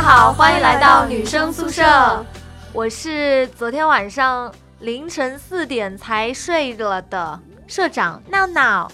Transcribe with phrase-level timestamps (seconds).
[0.00, 2.24] 家好，欢迎来到女生宿舍。
[2.72, 8.90] 我是昨天晚上凌晨四点才睡了的社长闹闹。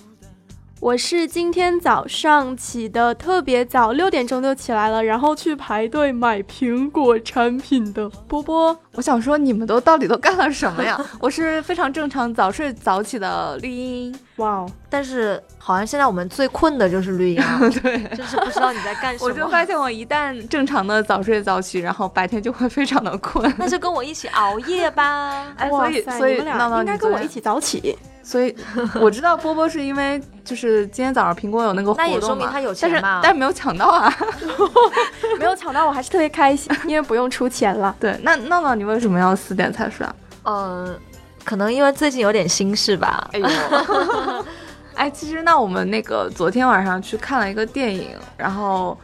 [0.79, 8.79] 我是今天早上起的特别早，六点钟就起来了，然后去排队买苹果产品的波波。
[8.93, 11.01] 我想说，你们都到底都干了什么呀？
[11.19, 14.15] 我是非常正常早睡早起的绿茵。
[14.37, 14.71] 哇哦！
[14.91, 17.43] 但是好像现在我们最困的就是绿茵，
[17.83, 19.31] 对，就是不知道你在干什么。
[19.31, 23.53] 我就发现我一旦正常的早睡早起，然后白天就会非常的困。
[23.59, 25.47] 那就跟我一起熬夜吧。
[25.57, 27.97] 哎，所以所以你们俩应该跟我一起早起。
[28.23, 28.55] 所以
[29.01, 33.21] 我知道波波是因为就是今天早上苹果有那个活动那也说明他有钱嘛。
[33.23, 34.11] 但是没有抢到啊，
[35.39, 37.95] 没有抢到，我还是特别开心，因为不用出钱了。
[37.99, 40.15] 对，那闹闹你为什么要四点才睡啊？
[40.45, 40.99] 嗯，
[41.45, 43.29] 可能因为最近有点心事吧。
[43.33, 43.49] 哎呦，
[44.95, 48.97] 哎，其实那我们那个昨天晚上去看了一个电影，然后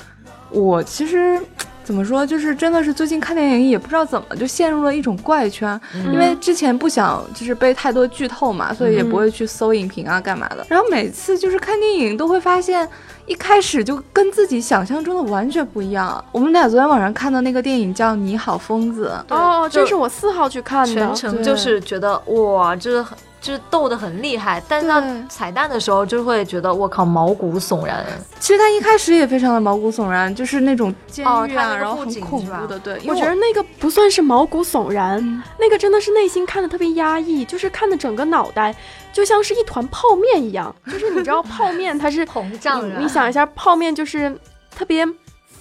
[0.50, 1.38] 我其实。
[1.84, 2.26] 怎么说？
[2.26, 5.80] 就是真的是最近看电影也不知道怎么就陷入了一种怪圈，
[6.12, 10.66] 因为之前不想就是被太多剧透嘛，所以也不会去搜影评啊干嘛的。
[10.68, 12.88] 然后每次就是看电影都会发现，
[13.26, 16.24] 一开始就跟自己想象中的完全不一样。
[16.32, 23.16] 我们俩昨天晚上看的那个电影叫《你好，疯子》哦，这是我四号去看的，全程就是觉得哇，这很。
[23.42, 28.06] 就是斗得很厉害，但是到彩蛋的时候就会觉得我靠毛骨悚然。
[28.38, 32.78] 其实他一开始也非常的毛骨悚然，就是那种监狱啊，然后很恐怖的。
[32.78, 38.74] 对，我觉得那个不算是毛骨悚然，那个真的是内心看的特别压抑，就是看的整个脑袋
[39.12, 40.74] 就像是一团泡面一样。
[40.86, 44.34] 就是你知道泡面它是 膨胀，你想一下泡面就是
[44.74, 45.04] 特别。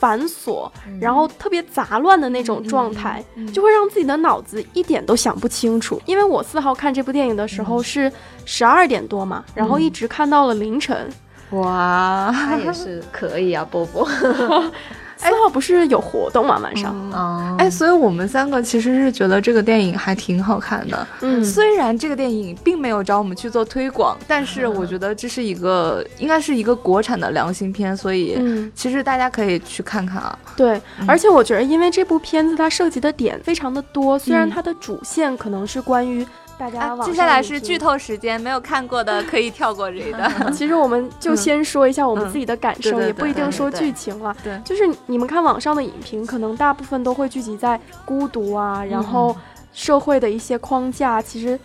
[0.01, 0.67] 繁琐，
[0.99, 6.01] 然后特别杂乱的那种状态，就会让自己的脑子一点都想不清楚。
[6.07, 8.11] 因为我四号看这部电影的时候是
[8.43, 11.07] 十二点多嘛，然后一直看到了凌晨。
[11.51, 14.09] 哇， 他也是可以啊，波波。
[15.21, 16.57] 四号不是有活动吗？
[16.57, 21.07] 晚上啊，哎，所以我们三个其实是觉得这个电影还挺好看的。
[21.21, 28.37] 嗯，虽然这个电影并没有找我们去做推广，但是我觉得这是一个应该是一个国产的良心片，所以
[28.75, 30.37] 其实大家可以去看看啊。
[30.55, 36.25] 对，而且我觉得因为这部片子它涉及的点非常的多，虽然它的主线可能是关于。
[36.61, 40.31] 大家接下来是剧透时间，没有看过的可以跳过这一段。
[40.53, 44.35] 其实我们 就先说一下我们自己的感受，也不一定说剧情了。
[44.43, 49.35] 对，就是你们看网上的影评，可能大部分都会聚集在孤独啊，然后
[49.73, 51.59] 社会的一些框架，其实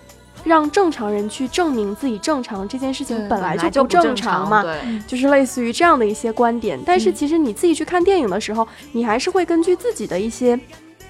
[0.44, 4.64] 让正常人去证明自己正常这件事情本来就不正常嘛，
[5.06, 6.80] 就是类似于这样的一些观点。
[6.86, 10.58] 但是其实你自己去看电影的时候，你还是会根据自己的一些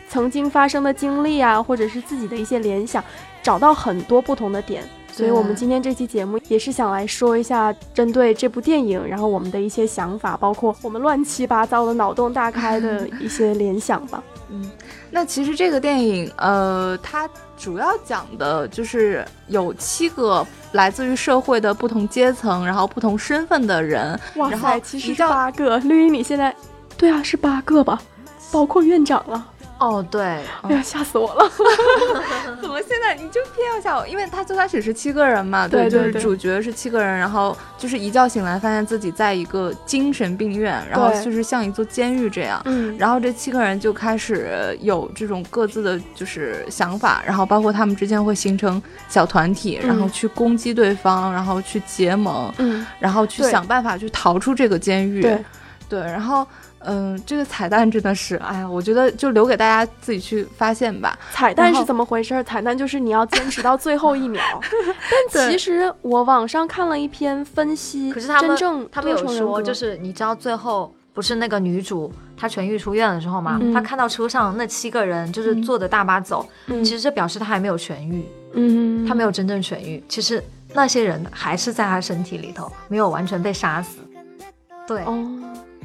[0.08, 3.04] 曾经发生的经历啊，或者是自己的一些联想。
[3.46, 14.20] 找到很多不同的点，所以我们今天这期节目也是想来说一下针对这部电影，然后我们的一些想法，包括我们乱七八糟的脑洞大开的 一些联想吧。
[14.50, 14.68] 嗯，
[15.12, 24.18] 那其实这个电影，呃，它主要讲的就是有七个来自于社会的不同阶层，然后不同身份的人。
[24.34, 25.78] 哇塞，其实八个。
[25.78, 26.52] 绿茵，你现在，
[26.96, 28.02] 对啊，是八个吧？
[28.50, 29.52] 包括院长了。
[29.78, 30.22] 哦，对，
[30.62, 31.50] 哎呀，吓死我了！
[32.62, 34.06] 怎么现在你就偏要吓我？
[34.08, 42.60] 因为他最开始是七个人嘛，对，就是主角是七个人，然后就是一觉醒来，发现自己在一个精神病院，然后就是像一座监狱这样。
[42.64, 55.20] 嗯，然后这七个人就开始有这种各自的就是想法，然后包括他们之间会形成小团体，然后去攻击对方，然后去结盟，嗯，然后去想办法去逃出这个监狱。
[55.20, 55.44] 对，
[55.86, 56.46] 对，然后。
[56.80, 61.18] 嗯，这个彩蛋真的是，哎呀，我觉得就留给大家自己去发现吧。
[61.32, 62.42] 彩蛋是怎么回事？
[62.44, 64.42] 彩蛋就是你要坚持到最后一秒。
[65.32, 68.56] 但其实我网上看了一篇分析，可是他们
[68.92, 73.60] 他们有说，就是你知道最后不是那个女主她痊愈出院的时候吗？
[73.74, 80.02] 她看到车上那七个人就是坐着大巴走，其实这表示她还没有痊愈，嗯，她没有真正痊愈。
[80.08, 80.40] 其实
[80.72, 83.98] 那些人还是在她身体里头，没有完全被杀死。
[84.86, 85.02] 对。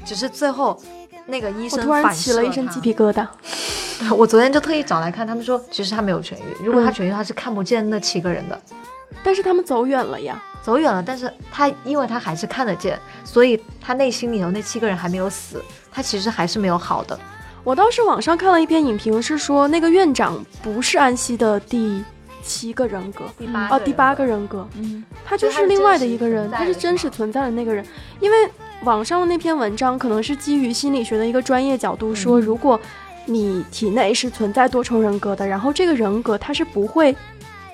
[0.06, 0.82] 只是最后，
[1.26, 3.28] 那个医生突然起了一身鸡皮疙瘩。
[4.18, 6.66] 我昨天就特意找来看，他们说其实他没有痊愈。
[6.66, 8.60] 如果他痊愈，他是看不见那七个人的。
[9.24, 11.04] 但是他们走远了呀，走远了。
[11.04, 17.20] 但是他因为他还是看得见，所以他内心里头那七个人还没有死，他其实还是没有好的。
[17.64, 22.04] 我倒是网上看了一篇影评，是说那个院长不是安息的第
[22.42, 27.86] 七个人格，第八哦第八个人格，嗯，他就是另外的一个人，他是真实存在的那个人，
[28.20, 28.50] 因为。
[28.84, 32.80] 网上的那篇文章可能是基于心理学的一个专业角度说，如果
[33.26, 37.16] 你体内是存在多重人格的，然后这个人格它是不会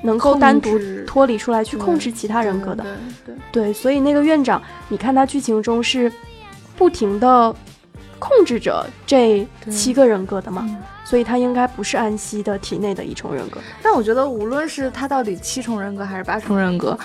[0.03, 2.85] 能够单独脱离出来去控制其他人格的。
[3.25, 6.11] 对对，所以那个院长，你看他剧情中是
[6.75, 7.55] 不停的
[8.19, 10.69] 控制着这七个人格的嘛，
[11.05, 13.61] 所以他应该不是安息的体内的一重人格。
[13.81, 16.97] 但我觉得，无论是他到底七重人格还是八重人格。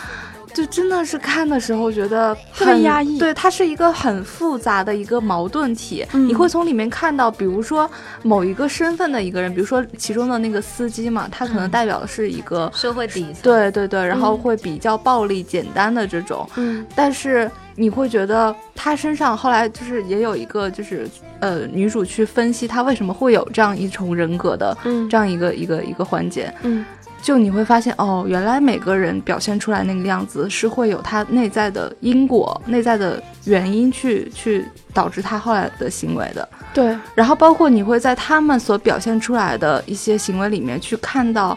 [0.54, 6.04] 就真的是看的时候觉得特别压抑，对，它是一个很复杂的一个矛盾体。
[6.12, 7.90] 你会从里面看到，比如说
[8.22, 16.48] 某一个身份的一个人，比如说其中的那个司机嘛，他可能代表的是一个社会底层，对对对，然后会比较暴力、简单的这种。
[16.56, 21.08] 嗯，但是你会觉得他身上后来就是也有一个就是
[21.40, 24.76] 呃女主去分析他为什么会有这样一重人格的
[25.10, 26.52] 这样一个一个一个环节。
[26.62, 26.84] 嗯。
[27.22, 36.46] 就你会发现哦，原来每个人表现出来那个样子是会有他内在的因果、内在的原因去去导致他后来的行为的。
[36.74, 41.56] 对，然后包括你会在他们所表现出来的一些行为里面去看到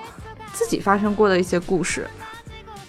[0.53, 2.07] 自己发生过的一些故事。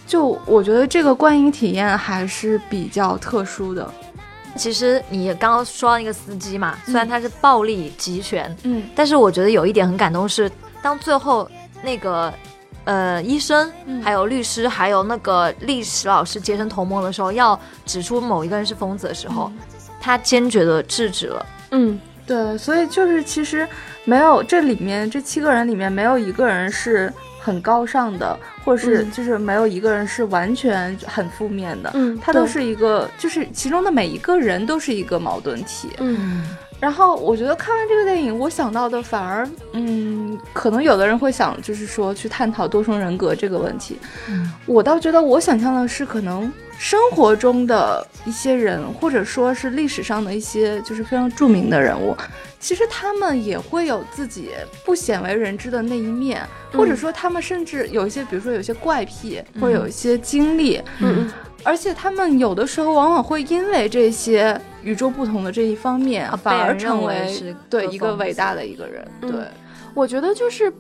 [0.07, 3.91] 就我觉得这个观影体验还是比较特殊的。
[4.55, 10.51] 其实你刚刚说到那个司机嘛，虽然他是暴力集权，嗯，但是我觉得有一点很感动是，
[10.83, 11.51] 当最后
[11.83, 12.31] 那个。
[12.87, 19.51] 呃，医生，还有律师，还有那个历史老师结成同盟的时候，要指出某一个人是疯子的时候，
[20.01, 21.45] 他坚决的制止了。
[21.73, 23.67] 嗯，对，所以就是其实
[24.05, 31.91] 没有这里面这七个人里面没有一个人是很高尚的，或者是就是没有一个人是完全很负面的。
[31.95, 35.91] 嗯，他都是一个，就是其中的每一个人都是一个矛盾体。
[35.99, 36.45] 嗯。
[36.79, 43.99] 然后我觉得看完这个电影，我想到的反而，嗯，可能有的人会想，就是说去探讨多重人格这个问题。
[44.29, 52.17] 嗯，我倒觉得我想象的是，可能生活中的一些人，或者说是历史上的一些就是非常著名的人物，
[52.61, 54.51] 其实他们也会有自己
[54.85, 60.81] 不鲜为人知的那一面，或者说他们甚至有一些，比如说有些怪癖，或者有一些经历。
[61.01, 61.31] 嗯。
[61.65, 69.05] 而且他们有的时候往往会因为这些与众不同的这一方面，反而成为对一个伟大的一个人。
[69.21, 69.33] 对，
[69.93, 70.73] 我觉得就是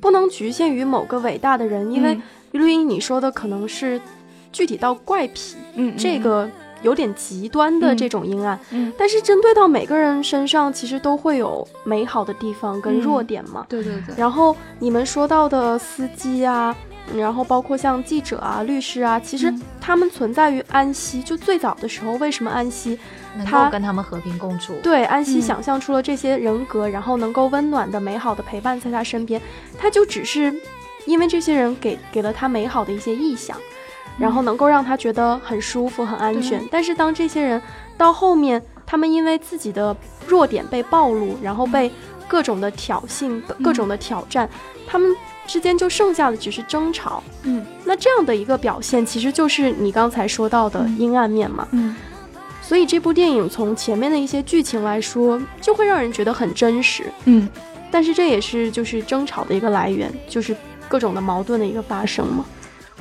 [0.00, 2.18] 不能局限于某个伟大的人，因为
[2.52, 4.00] 绿茵你说的可能是
[4.56, 6.48] 具体到怪癖，嗯，这个
[6.80, 8.58] 有点极端的这种阴暗。
[8.70, 13.66] 嗯，但是针对到每个人身上，其实都会有美好的地方跟弱点嘛。
[13.68, 14.14] 对对对。
[14.16, 16.74] 然后你们说到的司机啊。
[17.14, 21.22] 然后包括像记者啊、律师啊，其实他们存在于安息。
[21.22, 22.98] 就最早的时候，为什么安息
[23.36, 24.74] 能够跟他们和平共处？
[24.82, 29.40] 对，安息想象出了这些人格，然后能够温暖的、美好的陪伴在他身边。
[29.78, 30.52] 他就只是
[31.06, 33.56] 因为这些人给给了他美好的一些臆想，
[34.18, 36.62] 然后能够让他觉得很舒服、很安全。
[36.70, 37.60] 但是当这些人
[37.96, 39.96] 到后面，他们因为自己的
[40.26, 41.90] 弱点被暴露，然后被
[42.28, 44.48] 各种的挑衅、各种的挑战，
[44.86, 45.14] 他们。
[45.46, 51.94] 之间就剩下的只是争吵，嗯，那这样的一个表现，其实就是你刚才说到的阴暗面嘛，嗯，
[52.60, 57.48] 所以这部电影从前面的一些剧情来说，就会让人觉得很真实，嗯，
[57.92, 60.56] 但是这也是就是争吵的一个来源，就是
[60.88, 62.44] 各种的矛盾的一个发生嘛。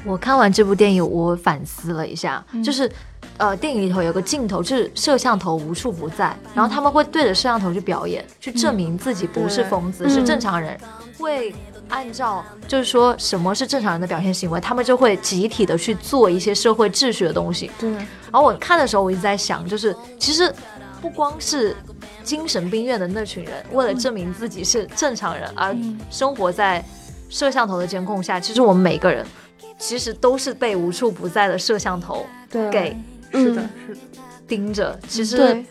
[0.05, 2.89] 我看完这部电影，我反思了一下，就是，
[3.37, 10.79] 呃，电影里头有个镜头，就是摄像头无处不在，然后他们会对着摄像头去表演，去证明自己不是疯子，是正常人，
[11.17, 11.53] 会。
[11.87, 17.69] 按照就是说什么是正常人的表现行为，他们就会集体的去做一些社会秩序的东西。
[17.77, 17.91] 对。
[17.91, 20.51] 然后我看的时候，我一直在想，就是其实
[20.99, 21.77] 不光是
[22.23, 25.77] 精神病院的那群人，为了证明自己是正常人而
[26.09, 26.83] 生活在
[27.29, 29.23] 摄像头的监控下，其实我们每个人
[29.77, 32.25] 其实都是被无处不在的摄像头
[32.71, 32.95] 给
[33.31, 33.99] 是的，是的
[34.47, 34.99] 盯着。
[35.07, 35.63] 其实。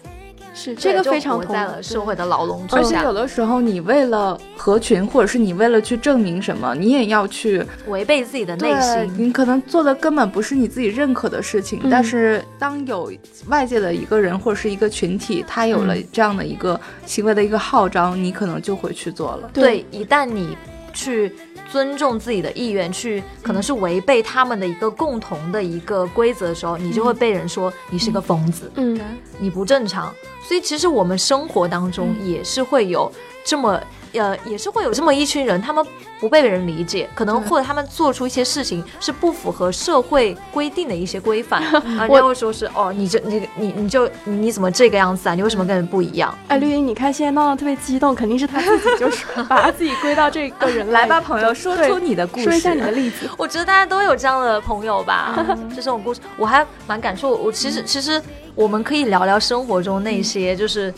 [0.57, 9.13] 是这个非常在了社会的牢笼之下，而且有的时候你为了合群，或者是你为了去证明什么，你也要去违背自己的内心。
[9.19, 13.13] 你可能做的根本不是你自己认可的事情，但是当有
[13.49, 19.51] 外界的一个人或者是一个群体，他有了这样的一个行为的一个号召，你可能就会去做了。
[19.53, 20.57] 对，一旦你
[20.93, 21.35] 去。
[21.75, 28.97] 尊重自己的意愿，去可能是违背他们的一个共同的一个规则的时候，你就会被人说你是个疯子，嗯，
[29.41, 30.15] 你不正常。
[30.47, 33.11] 所以其实我们生活当中也是会有
[33.45, 33.83] 这么。
[34.15, 35.85] 呃，也是会有这么一群人，他们
[36.21, 41.63] 不被人理解，可能或者他们做出一些事情是不符合社会规定的一些规范，
[41.99, 45.35] 啊，就会说是哦，你这你你你就你怎么这个样子啊？
[45.35, 46.37] 你为什么跟人不一样？
[46.49, 53.29] 哎，绿茵，你看现在闹闹特别激动，肯定是他自己就是把他自己归到这个人来吧，朋友，说出你的故事，说一下你的例子。
[53.37, 55.35] 我觉得大家都有这样的朋友吧，
[55.71, 57.31] 就这种故事，我还蛮感触。
[57.31, 58.23] 我其实其实
[58.55, 60.93] 我们可以聊聊生活中那些就是。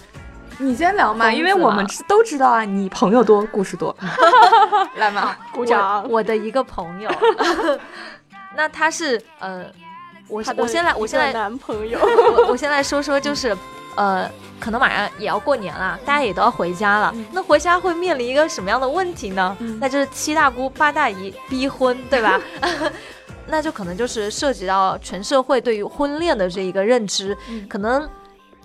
[0.59, 3.95] 你先聊嘛，因为我们都知道啊，你朋友多，故事多，
[4.97, 6.09] 来嘛，鼓掌。
[6.09, 7.11] 我的一个朋友，
[8.57, 9.65] 那他是呃，
[10.29, 13.57] 我我先来，我先来男朋友， 我我先来说说，就是
[13.97, 17.15] 呃，可能马上也要过年了，大家也都要回家了。
[17.33, 19.57] 那回家会面临一个什么样的问题呢？
[19.81, 22.41] 那就是七大姑八大姨逼婚，对吧？
[23.49, 27.37] 那就可能就是涉及到全社会对于婚恋的这一个认知，
[27.69, 28.09] 可能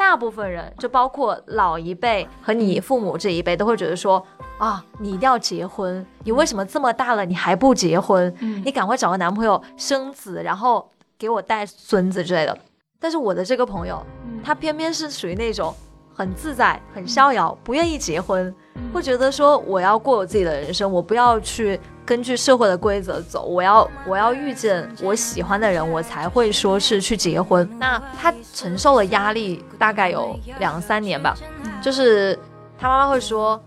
[0.01, 4.21] 大部分人，就包括老一辈和你父母这一辈，都会觉得说
[4.57, 8.35] 啊，你一定要结婚，你为什么这么大了你还不结婚？
[8.65, 10.89] 你赶快找个男朋友生子，然后
[11.19, 12.57] 给我带孙子之类的。
[12.99, 14.03] 但是我的这个朋友，
[14.43, 15.71] 他偏偏是属于那种
[16.15, 18.51] 很自在、很逍遥，不愿意结婚，
[18.91, 21.79] 会觉得说我要过我自己的人生，我不要去。
[22.11, 27.65] 根据社会的规则走，我要我要遇见我喜欢的人，我才会说是去结婚。
[27.79, 31.33] 那他承受了压力大概有两三年吧，
[31.81, 32.37] 就是
[32.77, 33.57] 他妈妈会说，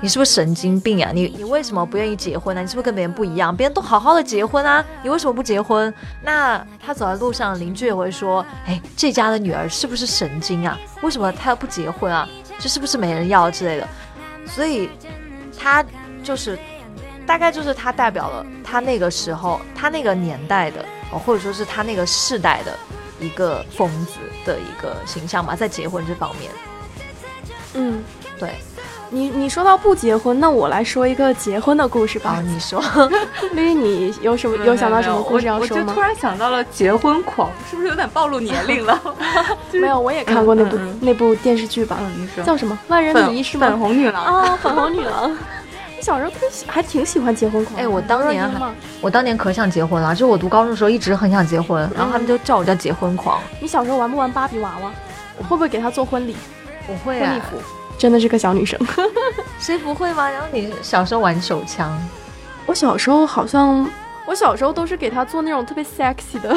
[0.00, 1.10] 你是不是神经病啊？
[1.12, 2.62] 你你为什么不愿意结婚呢？
[2.62, 3.52] 你是不是跟别人不一样？
[3.56, 5.92] 别人都好好的结婚啊，你为什么不结婚？
[6.22, 10.78] 那他走在路上，邻居也会说，哎，这家的女儿是不是神经啊？
[11.02, 12.28] 为什么她不结婚啊？
[12.60, 13.88] 这是不是没人要之类的？
[14.46, 14.88] 所以
[15.58, 15.84] 他
[16.22, 16.56] 就是。
[17.32, 20.84] 大概就是他代表了他那个时候，他那个年代的，
[21.24, 22.78] 或者说是他那个世代的
[23.20, 26.50] 一个疯子的一个形象吧，在结婚这方面。
[27.72, 28.04] 嗯，
[28.38, 28.50] 对，
[29.08, 32.42] 你你说到不结婚，那我来说一个结婚的故事吧。
[32.44, 32.82] 你说，
[33.52, 35.84] 丽丽，你有什么有想到什么故事要说吗？
[35.84, 39.00] 我就突然想到了结婚狂，是不是有点暴露年龄了？
[39.72, 42.78] 没有，我也看过那部那部电视剧吧，你说叫什么？
[42.88, 43.68] 万人迷是吗？
[43.68, 45.34] 粉红女郎啊，粉红女郎。
[46.02, 47.78] 小时候特别喜，还挺喜欢结婚狂。
[47.78, 50.12] 哎，我当年还，我当年可想结婚了。
[50.12, 53.40] 就我读高中的时候，一直很想结婚，然后他们就叫我叫结婚狂。
[53.60, 54.90] 你小时候玩不玩芭比娃娃？
[55.38, 56.36] 我会不会给她做婚礼？
[56.88, 57.28] 我会啊。
[57.28, 57.56] 婚礼服，
[57.96, 58.78] 真的是个小女生。
[59.60, 60.28] 谁不会吗？
[60.28, 61.96] 然后你小时候玩手枪？
[62.66, 63.88] 我小时候好像，
[64.26, 66.52] 我小时候都是给他做那种特别 sexy 的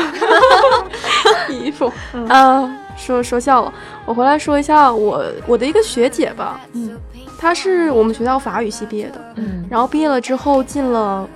[1.54, 1.94] 衣服。
[2.14, 3.72] 嗯，说说笑了。
[4.06, 6.60] 我回来说一下我我的一个学姐吧。
[6.74, 7.00] 嗯。
[7.46, 11.30] 他是我们学校法语系毕业的，嗯，然后毕业了之后进了，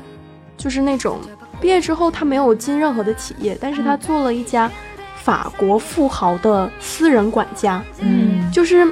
[0.58, 1.20] 就是那种
[1.62, 4.72] 毕业之后他没有进任何的企业，但是他做了一家
[5.18, 8.92] 法国富豪的私人管家，嗯，就是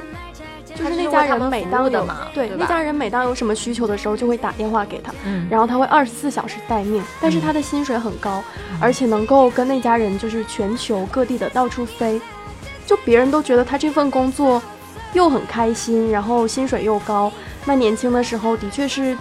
[0.76, 8.40] 就是那家人每当有对那家人每当有什么需求的时候就会打电话给他，嗯，然后他会二十四小时待命，但是他的薪水很高，
[8.80, 12.20] 而且能够跟那家人就是全球各地的到处飞，
[12.86, 14.62] 就别人都觉得他这份工作。
[15.14, 17.32] 又很开心，然后薪水又高，
[17.64, 19.16] 那年轻的时候的确是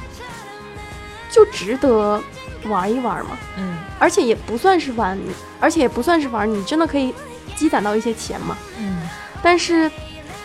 [1.31, 2.21] 就值得
[2.65, 3.37] 玩一玩嘛。
[3.57, 5.17] 嗯，而且也不算是玩，
[5.59, 7.13] 而且也不算是玩，你真的可以
[7.55, 8.57] 积攒到一些钱嘛。
[8.77, 9.01] 嗯，
[9.41, 9.89] 但是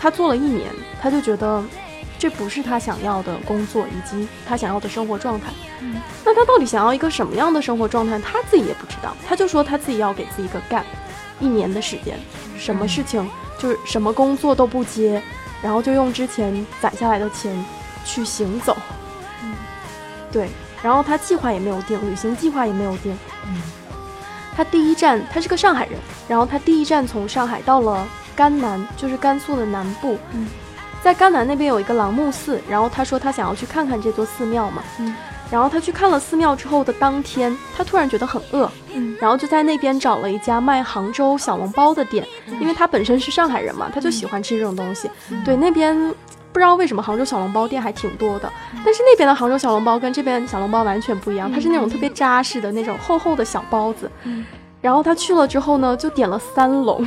[0.00, 0.70] 他做了一年，
[1.00, 1.62] 他就觉得
[2.18, 5.48] 这不是他想要的工作以及他想要的生活状态。
[5.80, 9.16] 嗯，那他到底想要一个什么样的生活状态，他自己也不知道。
[9.26, 10.84] 他就说他自己要给自己一个干
[11.40, 12.18] 一年的时间，
[12.56, 13.28] 什么事情。
[13.62, 15.22] 就是什么工作都不接，
[15.62, 17.64] 然后就用之前攒下来的钱
[18.04, 18.76] 去行走。
[19.44, 19.54] 嗯，
[20.32, 20.48] 对，
[20.82, 23.16] 然后他计划也没有定，旅行计划也没有定。
[23.46, 23.62] 嗯，
[24.56, 28.04] 他第一站他是个上海人，然后他第一站从上海到了
[28.34, 30.18] 甘南，就是甘肃的南部。
[30.32, 30.48] 嗯，
[31.00, 34.82] 在甘南那边有一个朗木寺，然后他说他想要去看看这座寺庙嘛。
[34.98, 35.14] 嗯。
[35.52, 42.26] 然后他去看了寺庙之后的当天，他突然觉得很饿，嗯，然后就在那边找了一家卖杭州小笼包的店，
[42.58, 45.10] 因为他本身是上海人嘛，他就喜欢吃这种东西。
[45.44, 45.94] 对，那边
[46.54, 48.50] 不知道为什么杭州小笼包店还挺多的，
[48.82, 54.10] 但是那边的杭州小笼包跟这边小笼包完全不一样，它是那种特别扎实的那种厚厚的小包子。
[54.80, 57.06] 然后他去了之后呢，就点了三笼，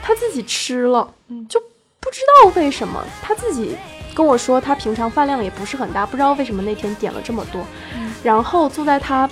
[0.00, 1.12] 他自己吃了，
[1.48, 1.60] 就
[1.98, 3.76] 不知道为什么他自己。
[4.14, 7.64] 跟我说他平常饭量也不是很大，不知道为什么那天点了这么多。
[8.22, 9.28] 然后坐在他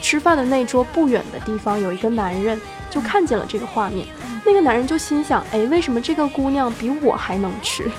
[0.00, 4.06] 吃饭的那桌不远的地方，有一个男人就看见了这个画面。
[4.44, 7.90] 那个男人就心想：哎，为什么这个姑娘比我还能吃？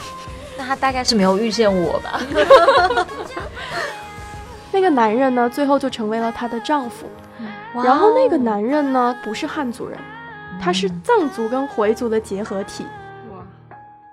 [0.57, 2.19] 那他大概是没有遇见我吧。
[4.71, 7.07] 那个男人呢，最后就成为了她的丈夫。
[7.73, 9.99] 然后那个男人呢，不是汉族人，
[10.59, 12.85] 他是藏族跟回族的结合体。
[13.31, 13.37] 哇！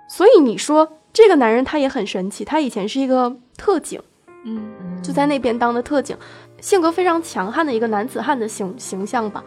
[0.09, 0.87] 所以你说。
[1.17, 3.99] 这个男人他也很神奇，他以前是一个特警，
[4.45, 4.71] 嗯，
[5.03, 6.15] 就在那边当的特警，
[6.61, 9.43] 性格非常强悍的一个男子汉的形形象吧。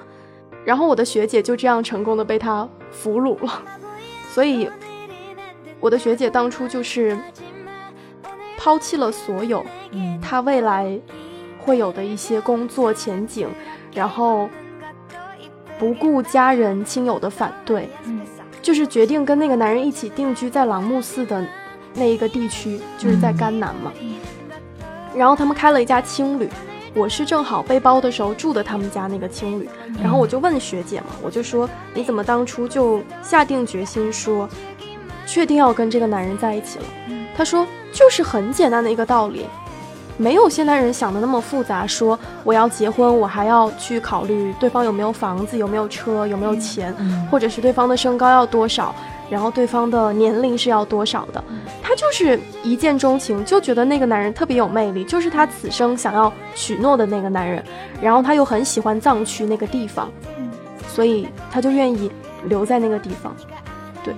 [0.66, 3.64] 然后我的学姐就这样成功的被他俘虏了，
[4.34, 4.68] 所以
[5.80, 7.16] 我的学姐当初就是
[8.58, 11.00] 抛弃了所有，嗯，她未来
[11.60, 13.48] 会有的一些工作前景，
[13.94, 14.50] 然后
[15.78, 18.19] 不顾家人亲友的反对，嗯，
[18.62, 21.46] 就是决定跟那个男人一起定居在朗木寺的。
[21.96, 23.92] 那一个地区就是在甘南嘛，
[25.16, 26.48] 然后他们开了一家青旅，
[26.94, 29.68] 我是正好背包的时候住的他们家那个青旅，
[30.00, 34.48] 然后我就问学姐嘛，我就说你怎么当初就下定决心说
[35.26, 36.86] 确定要跟这个男人在一起了。
[37.36, 39.48] 她说，就是很简单的一个道理，
[40.20, 41.88] 没有现代人想的那么复杂。
[41.88, 46.94] 说我要结婚，我还要去考虑对方有没有房子、有没有车、有没有钱，
[47.32, 48.94] 或者是对方的身高要多少。
[49.30, 51.44] 然后对方的年龄是要多少的？
[51.84, 57.64] 他就是一见钟情，就觉得那个男人特别有魅力，就是他此生想要许诺的那个男人。
[58.02, 60.12] 然后他又很喜欢藏区那个地方，
[60.88, 62.12] 所以他就愿意
[62.46, 63.36] 留在那个地方。
[64.04, 64.16] 对，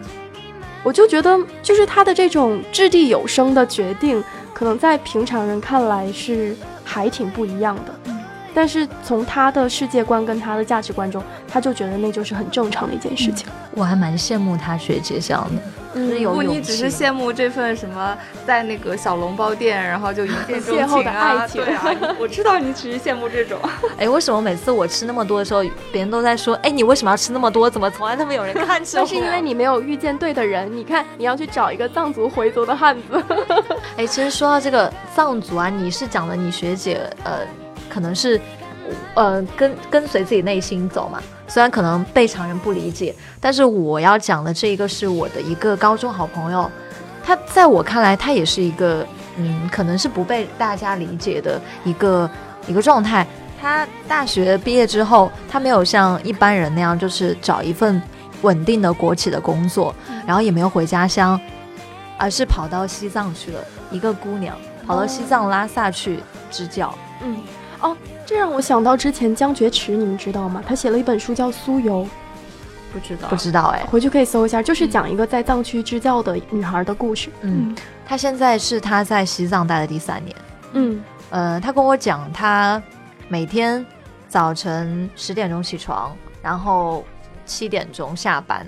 [0.82, 4.24] 我就觉得，就是他的这种掷地有声的决定，
[4.62, 8.14] 可能在平常人看来是还挺不一样的。
[8.54, 13.48] 但是从他的世界观跟他的价值观中，他就觉得那就是很正常的一件事情。
[13.72, 15.62] 我还蛮羡慕他学姐这样的，
[15.94, 21.64] 就是有你只是羡慕这份什么在那个小笼包店，然后就一见钟 情的爱情。
[21.64, 23.60] 对啊，我知道你只是羡慕这种。
[23.98, 27.70] 哎，为什么每次我吃那么多的时候，别人都在说，哎，你为什么要吃那么多？
[27.70, 28.98] 怎么从来都没有人看吃？
[28.98, 30.72] 那是因为你没有遇见对的人。
[30.76, 33.24] 你看，你要去找一个藏族回族的汉子。
[33.98, 37.40] 哎，其实说到这个藏族啊，你是讲的你学姐，呃。
[37.90, 38.40] 可能是，
[39.16, 41.22] 呃，跟跟随自己内心走嘛。
[41.48, 46.70] 虽然可能被常人不理解，但是我要讲的这一个是我的一个高中好朋友。
[47.24, 49.06] 他在我看来，他也是一个，
[49.38, 52.30] 嗯，可能是不被大家理解的一个
[52.68, 53.28] 一个状态。
[53.62, 58.02] 他大学毕业之后，他没有像一般人那样，就是找一份
[58.42, 59.94] 稳定的国企的工作，
[60.26, 61.40] 然后也没有回家乡，
[62.18, 63.60] 而是跑到西藏去了。
[63.92, 64.56] 一个姑娘
[64.88, 67.38] 跑到西藏拉萨去支教，嗯。
[67.82, 67.98] 哦，
[68.32, 70.64] 这让我想到之前江觉池，你们知道吗？
[70.66, 72.06] 他写了一本书叫《苏游》，
[72.94, 77.30] 不知道，不知道哎，回去可以搜一下，就是讲一个在藏区支教的女孩的故事。
[77.42, 80.34] 嗯，他现在是她在西藏待的第三年。
[80.72, 82.82] 嗯，呃，她跟我讲，她
[83.28, 83.86] 每天
[84.30, 87.04] 早晨十点钟起床，然后
[87.46, 88.66] 七点钟下班，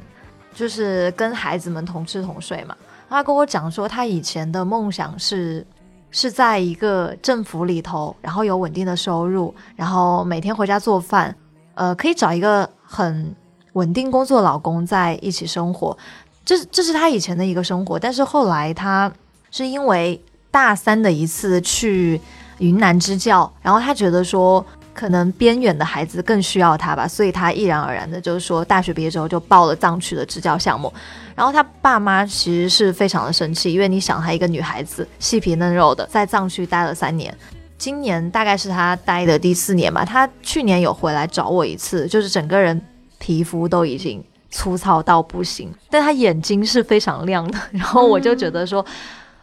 [0.53, 2.75] 就是跟孩子们同吃同睡嘛。
[3.09, 5.65] 她跟我讲说，她以前的梦想是。
[6.13, 11.35] 是在一个政府里头，然后有稳定的收入，然后每天回家做饭，
[11.73, 13.35] 呃，可以找一个很
[13.73, 15.97] 稳定工作的老公在一起生活，
[16.45, 17.99] 这这是他以前的一个生活。
[17.99, 19.11] 但是后来他
[19.51, 22.21] 是因为大三的一次去
[22.59, 24.65] 云南支教，然后他觉得说。
[24.93, 30.93] 可能边远的孩子更需要他吧，所以他毅然而然的，就是说大学毕业之后就报了藏区的支教项目。
[31.35, 37.35] 然后他爸妈其实是非常的生气，因为你想，他一个女孩子细皮嫩肉的，在藏区待了三年，
[37.77, 40.05] 今年大概是他待的第四年吧。
[40.05, 42.79] 他去年有回来找我一次，就是整个人
[43.17, 47.57] 皮肤都已经粗糙到不行，但他眼睛是非常亮的。
[47.73, 48.85] 然后我就觉得说，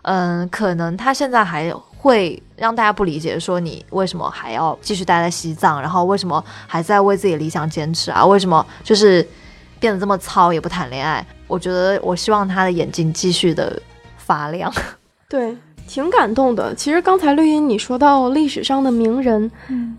[0.02, 1.82] 嗯，可能他现在还有。
[2.02, 8.24] 会让大家不理解，说你为什么还要继续待在西藏，然后为什么还在为自己的理想坚持啊？
[8.24, 9.26] 为什么就是
[9.78, 11.24] 变得这么糙，也不谈恋爱？
[11.46, 13.78] 我觉得，我希望他的眼睛继续的
[14.16, 14.72] 发亮。
[15.28, 15.54] 对，
[15.86, 16.74] 挺感动的。
[16.74, 19.94] 其实刚才绿茵你说到历史上的名人，嗯，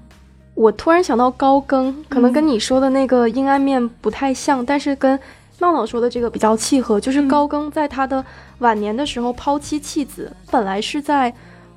[0.55, 5.19] 我突然想到高更，可能跟你说的那个阴暗面不太像，但是跟
[5.59, 6.99] 闹闹说的这个比较契合。
[6.99, 8.25] 就是高更在他的
[8.57, 11.31] 晚年的时候抛妻弃子，本来是在。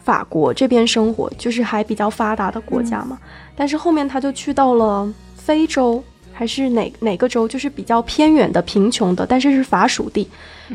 [0.04, 3.18] 法国这边生活就是还比较发达的国家嘛，
[3.56, 10.28] 但是后面他就去到了非洲还是哪哪个州，就是比较偏远的贫穷的，但是是法属地，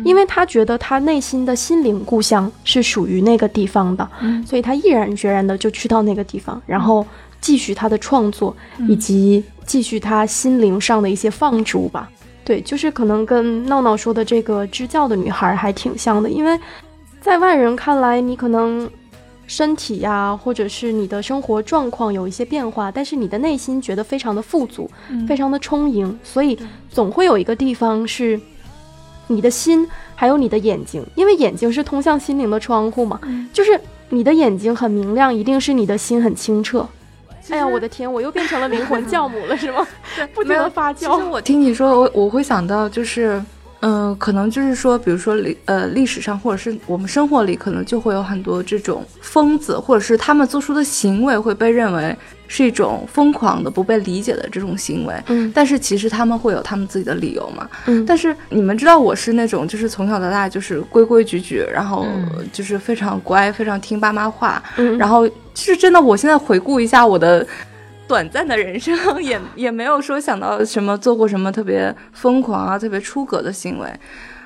[0.04, 4.10] 因为他觉得他内心的心灵故乡是属于那个地方的，
[4.48, 7.06] 所以他毅然决然的就去到那个地方，然后
[7.42, 8.56] 继续他的创作
[8.88, 12.10] 以及继续他心灵上的一些放逐吧。
[12.46, 16.58] 对，就是可能跟闹闹说的这个支教的女孩还挺像的，因为
[17.22, 18.90] 在外人看来，你可能。
[19.50, 24.88] 身体呀，或者是你的生活状况有一些变化，但是你的内心觉得非常的富足，
[25.28, 26.56] 非常的充盈，所以
[26.88, 28.40] 总会有一个地方是
[29.26, 33.20] 你的心，还有你的眼睛，因为眼睛是通向心灵的窗户嘛，
[33.52, 36.88] 就是你的眼睛很明亮，一定是你的心很清澈。
[37.50, 39.86] 哎呀，我的天，我又变成了灵魂教母了，是吗？
[40.36, 40.98] 不停的发酵。
[41.00, 43.44] 其实我听你说，我我会想到就是。
[43.82, 52.16] 嗯，可能就是说，比如说历呃历史上，或者是我们生活里，可能就会有很多这种疯子，或者是他们做出的行为会被认为
[52.48, 55.14] 是一种疯狂的、不被理解的这种行为。
[55.28, 57.70] 嗯，但是其实他们会有他们自己的理由嘛。
[57.86, 62.06] 嗯，但是你们知道，我是那种就是从小到大就是规规矩矩，然后
[62.52, 64.62] 就是非常乖，非常听爸妈话。
[64.76, 67.46] 嗯，然后就是真的，我现在回顾一下我的。
[68.10, 73.88] 短暂的人生 也也没有说想到什么做过什么特别疯狂啊、特别出格的行为，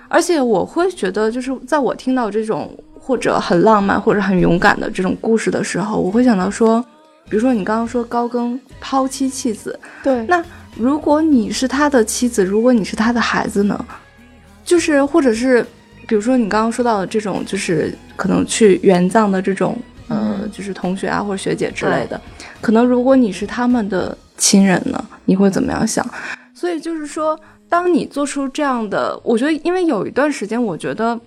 [0.09, 6.83] 而且我会觉得，就是在我听到这种或者很浪漫或者很勇敢的这种故事的时候，我会想到说，
[7.29, 10.43] 比如说你刚刚说高更抛妻弃子，对，那
[10.75, 13.85] 如果你是他的妻子，如果你是他的孩子呢？
[14.65, 15.65] 就是或者是
[16.07, 19.92] 比如说你刚刚说到的这种，就是可能去援藏的这种，呃，
[20.53, 22.21] 就是同学啊或者学姐之类的，
[22.61, 26.05] 可能如果你是他们的亲人呢，你会怎么样想？
[26.53, 27.37] 所以就是说，
[27.67, 31.19] 当你做出这样的，我觉得，因为有一段时间，我觉得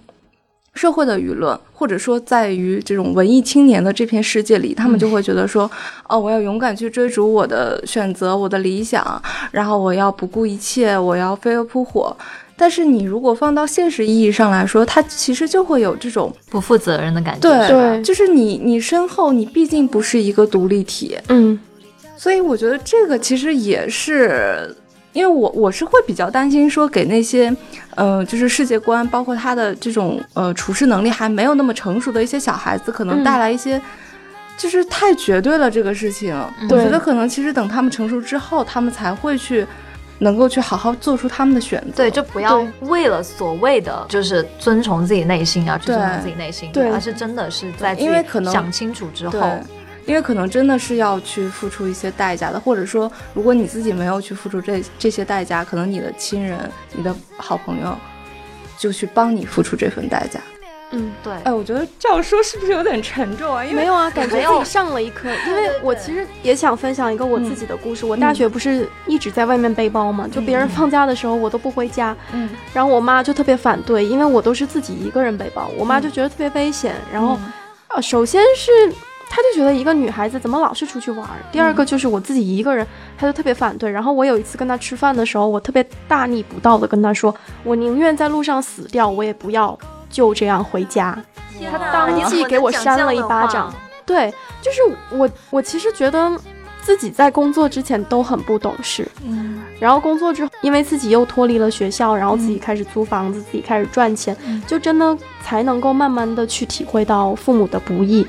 [0.74, 5.70] 社会的舆论，或者说在于这种文艺青年的这片世界里，他们就会觉得说，
[6.08, 12.16] 哦，我要勇敢去追逐我的选择，我的理想，然后我要不顾一切，我要飞蛾扑火。
[12.58, 17.40] 但是你如果放到现实意义上来说，它其实就会有这种不负责任的感觉。
[17.40, 21.58] 对对，就是你你身后你毕竟不是一个独立体，嗯，
[22.16, 24.74] 所以我觉得这个其实也是，
[25.12, 27.54] 因为我我是会比较担心说给那些，
[27.94, 33.78] 呃，就是世界观包括他的这种呃处事能力还没有那么成熟的一些小孩子，可能带来一些
[34.56, 36.34] 就是太绝对了这个事情。
[36.70, 39.66] 我觉得可能其实等他们成熟之后，他们才会去。
[40.18, 49.58] 能够去好好做出他们的选择，对，就不要为了所谓的就是遵从自己内心啊，去遵从自己内心，对，而是真的是在因为可能想清楚之后，
[50.06, 56.58] 因为可能真的是要去付出一些代价的，或者说，如果你自己没有去付出这这些代价，可能你的亲人、
[56.92, 57.96] 你的好朋友
[58.78, 60.40] 就去帮你付出这份代价。
[60.96, 63.62] 嗯，对，哎，我觉得这样说是不是有点沉重啊？
[63.62, 65.28] 因为没有啊，感觉自己上了一课。
[65.46, 68.06] 因为我其实也想分享一个我自己的故事。
[68.06, 72.16] 我大学不是一直在外面背包嘛，就别人放假的时候我都不回家。
[72.32, 76.94] 嗯，然后我妈就特别反对，因为我都是自己一个人背包，我妈就觉得特别危险。
[77.12, 77.38] 然后，
[77.88, 78.70] 呃，首先是
[79.28, 81.28] 她就觉得一个女孩子怎么老是出去玩。
[81.52, 82.86] 第二个就是我自己一个人，
[83.18, 83.90] 她就特别反对。
[83.90, 89.78] 然后我有一次跟她吃饭的时候，我特别大逆不道的跟她说，我宁愿在路上死掉，我也不要。
[90.10, 91.18] 就这样回家，
[91.70, 93.72] 他当即给我扇了一巴掌。
[94.04, 96.30] 对，就是我，我其实觉得
[96.80, 108.24] 自己在工作之前都很不懂事，嗯，然后工作之后，因为自己又脱离了学校，然后自己开始租房子，自己开始赚钱，就真的才能够慢慢的去体会到父母的不易，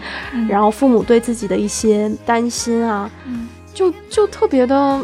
[0.49, 3.07] 然后父母对自己的一些担心啊，
[3.73, 4.99] 就就特别的。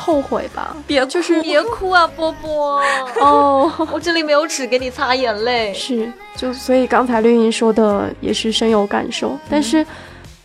[0.00, 2.82] 后悔吧，别就是别哭啊，波波。
[3.20, 5.74] 哦， 我这里没有纸给你擦眼泪。
[5.74, 9.86] 是，就所以刚才绿茵说的也是深有感受，但是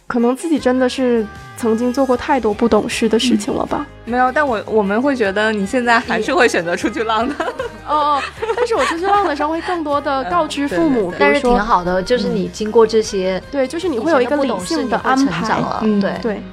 [0.08, 1.26] 可能自己真的是
[1.58, 3.86] 曾经做过太多不懂事的事情了吧？
[4.04, 7.36] 没有，但我我们会觉得你现在还是会选择出去浪的。
[7.88, 8.22] 哦哦，
[8.58, 16.02] 但是我出去浪的时候会更多的告知父母，但是挺好的，就是你经过这些，对，就是你会有一个理性的安排嗯。
[16.02, 16.44] 对对，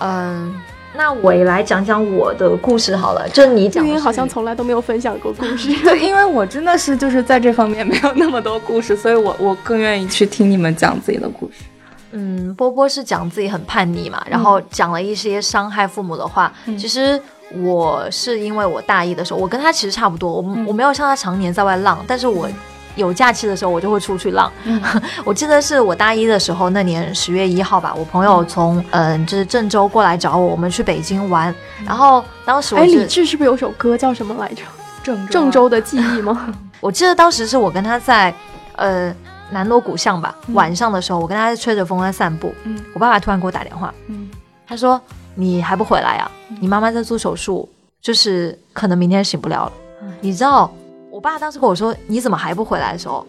[0.00, 0.54] 嗯。
[0.94, 3.84] 那我也来讲讲我的故事好了，就你讲。
[3.84, 11.64] 绿茵好像从来都没有分享过故事， 对，因为我真的是就是在这方面没有那么多故事，所以我我更愿意去听你们讲自己的故事。
[12.12, 16.52] 嗯，波波是讲自己很叛逆嘛，然后讲了一些伤害父母的话。
[16.78, 17.18] 其实
[17.62, 22.46] 我是因为我大一的时候，我跟他其实差不多，我我没有像他常年在外浪，但是我。
[22.94, 24.50] 有假期的时候，我就会出去浪。
[25.24, 31.54] 我记得是我大一的时候，那年十月一号吧，我朋友从嗯，就是郑州过来找我，我们去北京玩。
[31.84, 34.62] 然后当时，哎，李志是不是有首歌叫什么来着？
[35.02, 36.54] 郑郑州的记忆吗？
[36.80, 38.32] 我记得当时是我跟他在
[38.76, 39.14] 呃
[39.50, 42.54] 南锣鼓巷吧，晚上的时候，我跟他吹着风在散步。
[42.64, 44.30] 嗯，我爸爸突然给我打电话，嗯，
[44.66, 45.00] 他说
[45.34, 46.30] 你还不回来啊？
[46.60, 47.68] 你妈妈在做手术，
[48.00, 49.72] 就是可能明天醒不了了。
[50.20, 50.72] 你知道？
[51.12, 53.26] 我爸当时跟我说：“你怎么还不回来？”的时候，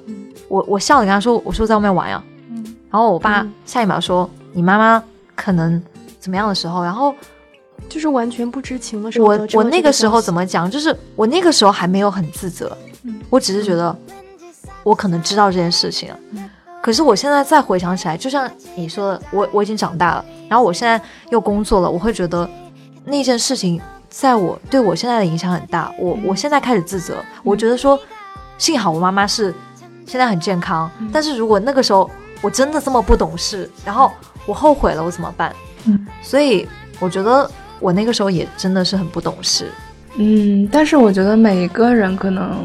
[0.48, 5.04] 我我笑着跟他说：“我说在外面玩呀。”嗯，然后我爸下一秒说：“你妈妈
[5.36, 5.84] 可能
[6.18, 7.14] 怎么样的时候？”然后
[7.90, 9.28] 就是完全不知情的时候。
[9.28, 10.72] 我我那个时候怎么讲？
[10.72, 12.76] 就是我那个时候还没有很自责，
[13.30, 13.94] 我只是觉得
[14.84, 16.10] 我可能知道这件事情。
[16.82, 22.50] 可是我现在再回想起来，就像你说的，我我已经长大了，然后我现在又工作了，我会觉得
[23.04, 23.82] 那件事情。
[24.14, 28.00] 在我对我现在的影响很大，我我现在开始自责，我觉得说，
[28.60, 29.52] 幸好我妈妈是
[30.06, 32.08] 现在很健康，但是如果那个时候
[32.40, 34.12] 我真的这么不懂事，然后
[34.46, 35.52] 我后悔了，我怎么办？
[35.86, 36.68] 嗯，所以
[37.00, 37.50] 我觉得
[37.80, 39.72] 我那个时候也真的是很不懂事。
[40.18, 42.64] 嗯，但是我觉得每个人可能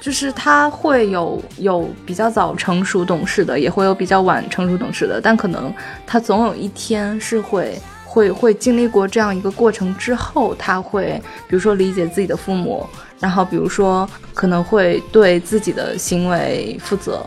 [0.00, 5.74] 就是他会有有比较早成熟懂事的，也会有比较晚成熟懂事的，但可能
[6.06, 7.76] 他总有一天是会。
[8.10, 12.84] 会会经历过这样一个过程之后，他会比如说理解自己的父母，
[13.20, 17.24] 然后比如说可能会对自己的行为负责。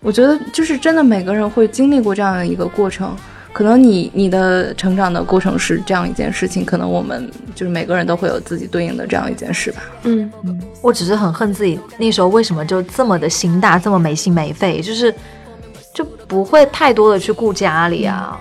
[0.00, 3.16] 我觉得就是真的，每个人会经历过这样的一个过程。
[3.52, 9.82] 可能你你的成长的过程是这样一件事情，可能我们就是每个人都会有自己对应的这样一件事吧。
[10.02, 15.14] 嗯嗯，我只是很恨自己那时候为什么就这么的心大，这么没心没肺，就是
[15.94, 18.36] 就不会太多的去顾家里啊。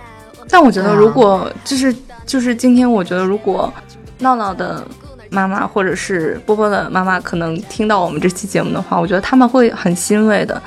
[0.50, 3.72] 但我觉得，如果就是就是今天，我觉得如果
[4.20, 4.84] 闹闹的
[5.30, 10.62] 妈妈或者是波波的妈妈可能听到我们这期节目的话，我觉得他们会很欣慰的，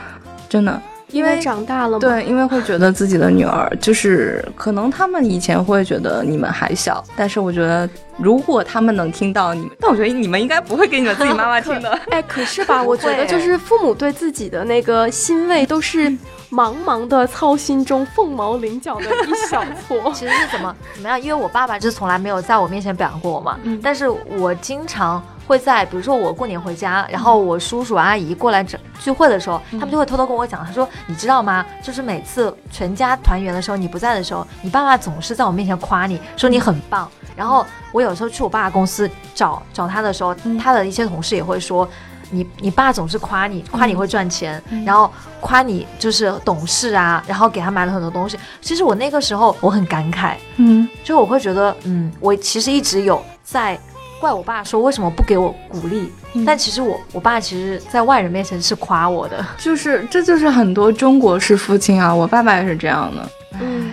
[0.48, 0.80] 真的。
[1.12, 7.88] 因为长大了，对，因为会觉得自己的女儿就是可能他们以前会觉得你们还小，但是我觉得
[8.18, 11.90] 如果他们能听到你们，但我觉得你们应该不会给你们自己妈妈听的。
[12.10, 16.10] 哎，可是吧，我觉得就是父母对自己的那个欣慰都是
[16.50, 20.10] 茫茫的操心中凤毛麟角的一小撮。
[20.12, 21.20] 其实是怎么怎么样？
[21.20, 25.22] 因为我爸爸就从来没有在我面前表扬过我嘛，但是我经常。
[25.46, 31.64] 会在比如说我过年回家，然后我叔叔阿姨过来整聚会的时候，他们就会偷偷跟我讲，他说你知道吗？
[31.82, 37.08] 就是每次全家团圆的时候，你不在的时候，你爸爸总是在我面前夸你说你很棒。
[37.36, 41.86] 然后我有时候去我爸公司找找他的时候，他的一些同事也会说，
[42.30, 48.38] 你你爸总是夸你，夸你会赚钱，然后夸你就是懂事啊，然后给他买了很多东西。
[48.62, 53.78] 其实我那个时候我很感慨，嗯，就我会觉得，嗯，我其实一直有在。
[54.20, 56.10] 怪我爸说为什么不给我鼓励，
[56.46, 63.28] 但其实我我爸其实在外人面前是夸我的，就是这就是很多中国式父亲啊，我爸爸也是这样的。
[63.60, 63.92] 嗯，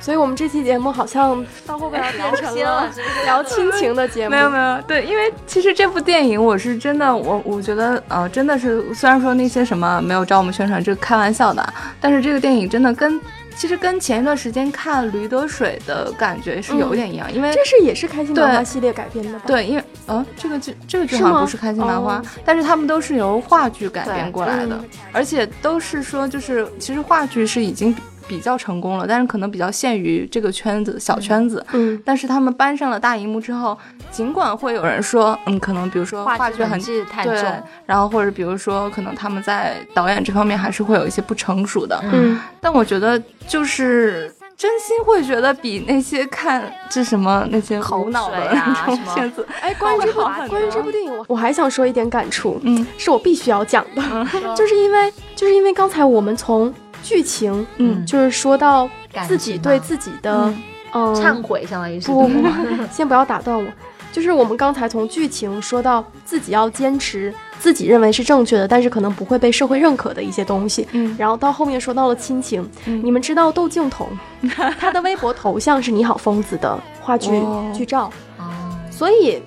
[0.00, 2.90] 所以我们这期节目好像到后边要变成了
[3.26, 4.30] 聊亲情的节目。
[4.30, 13.20] 没有没有，对，因为其实这部电影我是真的，我我觉得呃真的是，虽然说那些什么没有找我们宣传，这是开玩笑的，但是这个电影真的跟。
[13.58, 19.44] 其实跟前一段时间看《驴得水》的感觉是有点一样，因为这是也是开心麻花系列改编的吧？
[19.48, 24.80] 对，因为嗯，这个剧这个剧好像不是开心麻花，但是他们都是由话剧改编过来的，
[25.12, 27.94] 而且都是说就是其实话剧是已经。
[28.28, 31.64] 比较成功了，但是可能比较限于这个圈子小圈子。
[31.72, 33.76] 嗯，但是他们搬上了大荧幕之后，
[34.12, 36.78] 尽管会有人说，嗯，可能比如说话剧很
[37.10, 41.98] 太重，然后或者比如说可能他们在导演这方面还是会有一些不成熟的。
[42.12, 54.02] 嗯，但我觉得就是真心会觉得比那些看这什么那些无脑的那种片子， 哎，关于这部关于这部电影，我我还想说一点感触，嗯，是我必须要讲的，
[54.54, 56.74] 就是因为就是因为刚才我们从。
[57.08, 58.88] 剧情，嗯，就是说到
[59.26, 60.52] 自己对自己的，
[60.92, 62.08] 嗯，忏悔，相当于是。
[62.08, 62.48] 不不不，
[62.92, 63.66] 先不要打断我。
[64.12, 70.86] 就是我们刚才从剧情说到自己要坚持自己认为是正确的，但是可能不会被社会认可的一些东西。
[70.92, 72.68] 嗯，然后到后面说到了亲情。
[72.84, 74.06] 你们知道窦靖童，
[74.78, 77.30] 他的微博头像是你好疯子的话剧
[77.74, 78.10] 剧照。
[78.38, 79.40] 哦，所以。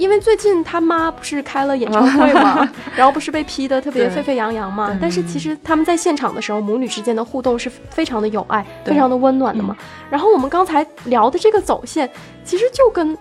[0.00, 9.76] 因为最近他妈不是开了演唱 会嘛，然后不是被批的特别沸沸扬扬嘛，但是其实他们在现场的时候，母女之间的互动是非常的有爱，非常的温暖的嘛。
[10.08, 12.10] 然后我们刚才聊的这个走线，
[12.42, 13.16] 其实就跟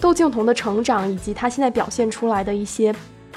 [0.00, 2.94] 窦靖童的成长以及他现在表现出来的一些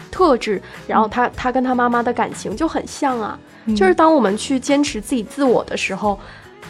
[0.09, 3.37] 特质，然后他他跟他妈妈的感情就很像啊。
[3.75, 6.17] 就是当我们去坚持自己自我的时候，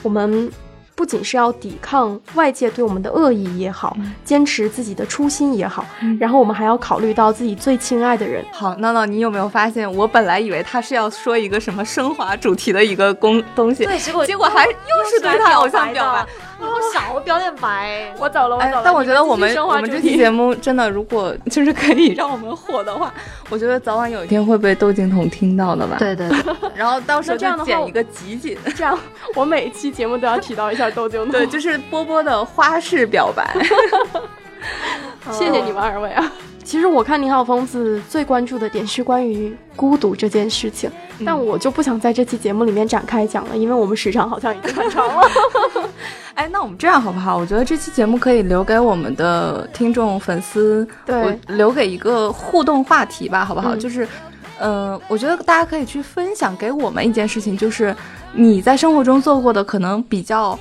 [0.01, 0.51] 我们。
[1.01, 5.83] 不仅是要抵抗外界对我们的恶意也好，坚持自己的初心也好，
[6.19, 8.45] 然后我们还要考虑到自己最亲爱的人。
[8.53, 14.71] 好，闹闹，你有没有发现，我本来以为他是要说一个什么升华主题的一个公东西，对，结果结果还又
[15.09, 16.23] 是对他偶像表白。
[16.61, 18.81] 我小我表点白， 我走了，我走了。
[18.83, 23.13] 但我觉得我们我们这期节目真的，如果 就是可以让我们火的话，
[23.49, 25.97] 我觉得早晚有一天会被窦靖童听到的吧。
[25.99, 28.97] 对对对， 然后到时候就剪一个集锦，这样
[29.35, 31.31] 我每一期节目都要提到一下窦靖童。
[31.31, 33.55] 对，就是波波的花式表白。
[35.31, 36.31] 谢谢你们二位啊。
[36.63, 40.89] 其实我看《你好，疯子》最关注的点是关于孤独这件事情，
[41.25, 45.27] 但我就不想在这期节目里面展开讲了，因为我们时长好像已经很长了。
[46.35, 47.37] 哎，那我们这样好不好？
[47.37, 53.75] 我觉得这期节目可以留给我们的听众粉丝，对，留给一个互动话题吧，好不好？
[53.75, 54.07] 就是，
[54.59, 57.93] 嗯，我觉得大家可以去分享给我们一件事情，就是
[58.33, 60.57] 你在生活中做过的可能比较。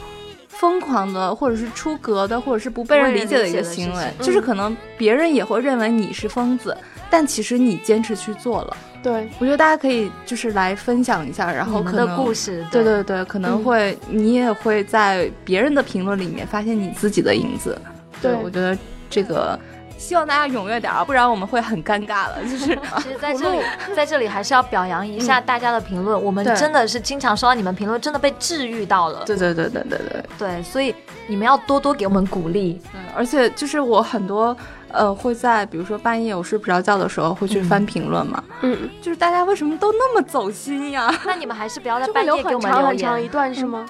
[0.51, 6.77] 疯狂的，或者是出格的，或者是不被人理解的一个行为，就是可能别人也会认为你是疯子，
[7.09, 8.77] 但其实你坚持去做了。
[9.03, 17.81] 对，我觉得大家可以就是来分享一下，然后可能的故事，对对对，可能会你也会在别人的评论里面发现你自己的影子。
[18.21, 18.77] 对，我觉得
[19.09, 19.59] 这个。
[20.01, 22.39] 希望大家踊跃点啊，不然我们会很尴尬了。
[22.43, 23.63] 就是，其实在这里，
[23.95, 29.23] 在这里还是要表扬一下大家的评论，我们真的是经常收到你们评论，真的被治愈到了。
[29.27, 30.95] 对对对对对对对，所以
[31.29, 32.81] 你们要多多给我们鼓励。
[32.95, 34.57] 嗯，而且就是我很多
[34.91, 38.43] 呃会在比如说半夜我睡不着觉的时候会去翻评论嘛。
[38.63, 41.15] 嗯，就是大家为什么都那么走心呀？
[41.27, 43.87] 那你们还是不要在 半夜给我们留很长一段是吗？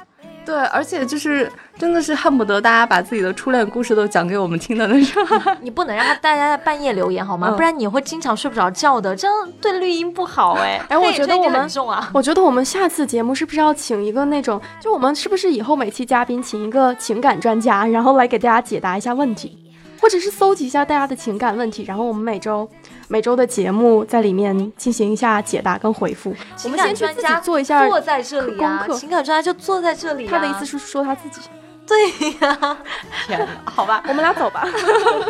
[0.51, 5.25] 对，而且就是真的是恨不得大家把自己的初恋故事都讲给我们听的那种。
[5.61, 7.53] 你不能让他大家在半夜留言好吗？
[7.53, 10.83] 不然你会经常睡不着觉的，这样对绿茵不好哎。
[10.89, 11.71] 哎，我觉得我们，
[12.13, 19.57] 我觉得我们下次节目是不是要请一个那种，就我们是不是以后每期嘉宾请一个情感专家，然后来给大家解答一下问题？
[20.01, 22.69] 或者是搜集一下大家的情感问题，然后我们每周
[23.12, 26.33] 每周的节目在里面进行一下解答跟回复。
[26.62, 30.29] 我们先去自己做一下坐在这里啊，情感专家就坐在这里。
[30.29, 31.40] 他的意思是说他自己。
[31.85, 32.09] 对
[32.40, 32.79] 呀，
[33.27, 34.64] 天，好吧，我们俩走吧。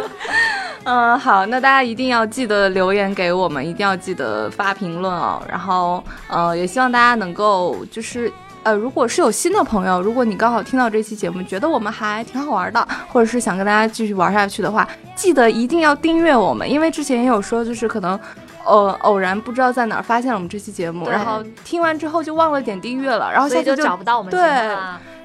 [0.85, 5.43] 嗯，好，那大家一定要记得留言给我们，一定要记得发评论哦。
[5.49, 8.31] 然后，呃，也希望大家能够就是。
[8.63, 18.19] 呃，如果是有新的朋友，如果你刚好听到这期节目，觉得我们还挺好玩的，或者是想跟大家继续玩下去的话，记得一定要订阅我们，因为之前也有说，就是可能，
[18.65, 24.41] 呃，偶然不知道在哪儿发现了我们这期节目，然后听完之后就忘了点订阅了，然后现在就找不到我们对。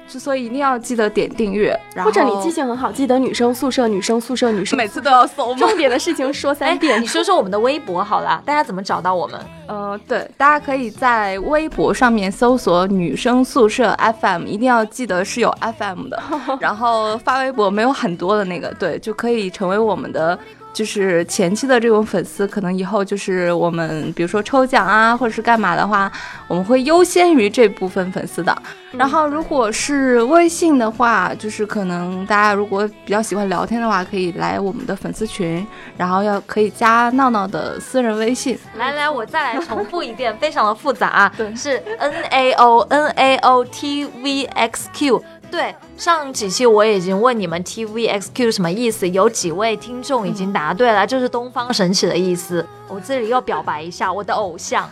[0.08, 5.52] 所以一定要记得点订阅，或者你记性很好，记得女生宿舍、女生宿舍、女生，每次都要搜。
[5.56, 7.02] 重点的事情说三遍。
[7.02, 9.38] 你说说我们的微博好了，大家怎么找到我们？
[9.66, 16.22] 呃，对，大家可以在微博上面搜索“女生宿舍 FM”，一定要记得是有 FM 的。
[16.60, 20.38] 然后发微博没有很多的那个，对，就可以成为我们的。
[20.72, 26.12] 就是前期的这种粉丝，可能以后就是我们，比如说抽奖啊，或者是干嘛的话，
[26.48, 28.54] 我们会优先于这部分粉丝的。
[28.92, 38.58] 然后，如果是微信的话，就是可能大家如果比较喜欢聊天的话，可以来我们的粉丝群，然后要可以加闹闹的私人微信。
[38.76, 45.22] 来来，我再来重复一遍，非常的复杂啊，是 N A O N A O T V X Q。
[45.50, 52.66] 对，上几期我已经问你们 T V X Q 什么意思，有几位听众已经答对了，就是东方神起的意思。
[52.88, 54.88] 我这里要表白一下我的偶像，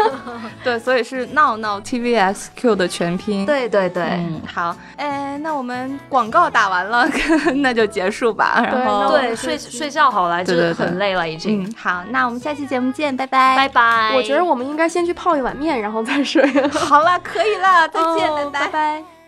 [0.62, 3.46] 对，所以是闹闹 T V X Q 的全拼。
[3.46, 7.08] 对对对，嗯，好，哎，那我们广告打完了，
[7.56, 8.62] 那就结束吧。
[8.62, 11.72] 然后对，睡睡觉好了，就是很累了已经。
[11.78, 14.12] 好，那我们下期节目见，拜拜，拜拜。
[14.14, 16.46] 我觉得我们应该先去泡一碗面，然后再睡。
[16.70, 19.19] 好了，可以了，再见，拜拜拜。